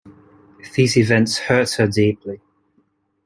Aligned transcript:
These 0.73 0.97
events 0.97 1.37
hurt 1.37 1.73
her 1.73 1.85
deeply. 1.85 2.41